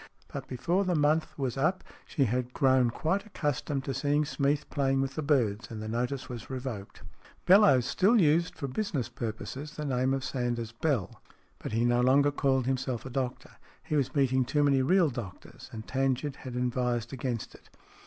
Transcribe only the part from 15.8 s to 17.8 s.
Tangent had advised against it.